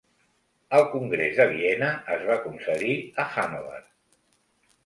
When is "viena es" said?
1.51-2.25